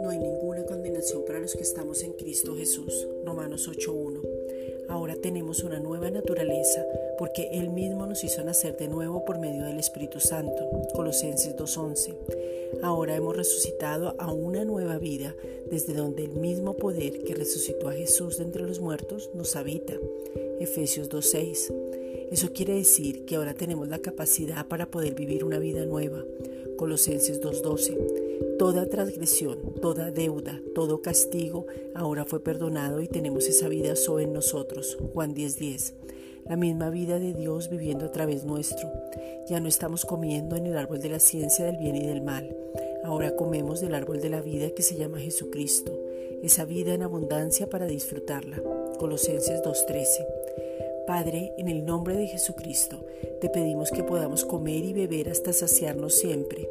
[0.00, 3.06] No hay ninguna condenación para los que estamos en Cristo Jesús.
[3.24, 4.22] Romanos 8.1.
[4.88, 6.86] Ahora tenemos una nueva naturaleza
[7.18, 10.66] porque Él mismo nos hizo nacer de nuevo por medio del Espíritu Santo.
[10.94, 12.80] Colosenses 2.11.
[12.82, 15.36] Ahora hemos resucitado a una nueva vida
[15.70, 19.94] desde donde el mismo poder que resucitó a Jesús de entre los muertos nos habita.
[20.58, 21.83] Efesios 2.6.
[22.34, 26.24] Eso quiere decir que ahora tenemos la capacidad para poder vivir una vida nueva.
[26.76, 28.56] Colosenses 2.12.
[28.58, 34.32] Toda transgresión, toda deuda, todo castigo ahora fue perdonado y tenemos esa vida soy en
[34.32, 34.98] nosotros.
[35.12, 35.94] Juan 10.10.
[36.48, 38.90] La misma vida de Dios viviendo a través nuestro.
[39.48, 42.52] Ya no estamos comiendo en el árbol de la ciencia del bien y del mal.
[43.04, 45.96] Ahora comemos del árbol de la vida que se llama Jesucristo.
[46.42, 48.60] Esa vida en abundancia para disfrutarla.
[48.98, 50.83] Colosenses 2.13.
[51.06, 53.04] Padre, en el nombre de Jesucristo,
[53.40, 56.66] te pedimos que podamos comer y beber hasta saciarnos siempre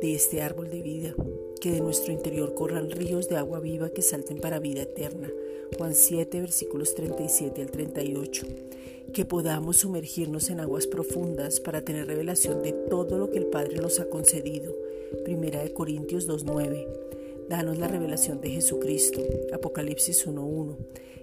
[0.00, 1.14] de este árbol de vida,
[1.60, 5.28] que de nuestro interior corran ríos de agua viva que salten para vida eterna.
[5.76, 8.46] Juan 7, versículos 37 al 38.
[9.12, 13.76] Que podamos sumergirnos en aguas profundas para tener revelación de todo lo que el Padre
[13.76, 14.72] nos ha concedido.
[15.24, 16.86] Primera de Corintios 2.9.
[17.52, 19.20] Danos la revelación de Jesucristo.
[19.52, 20.74] Apocalipsis 1.1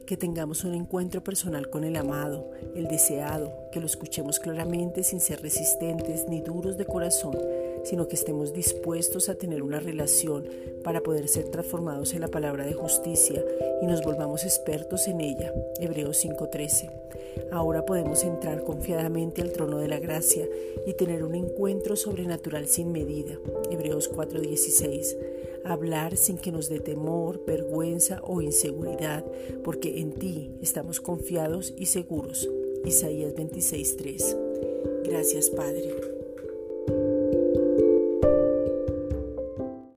[0.05, 5.19] que tengamos un encuentro personal con el amado, el deseado, que lo escuchemos claramente sin
[5.19, 7.38] ser resistentes ni duros de corazón,
[7.83, 10.47] sino que estemos dispuestos a tener una relación
[10.83, 13.43] para poder ser transformados en la palabra de justicia
[13.83, 15.53] y nos volvamos expertos en ella.
[15.80, 16.89] Hebreos 5:13.
[17.52, 20.47] Ahora podemos entrar confiadamente al trono de la gracia
[20.88, 23.38] y tener un encuentro sobrenatural sin medida.
[23.69, 25.16] Hebreos 4:16
[25.65, 29.25] hablar sin que nos dé temor, vergüenza o inseguridad,
[29.63, 32.49] porque en ti estamos confiados y seguros.
[32.85, 34.37] Isaías 26:3.
[35.03, 36.19] Gracias Padre.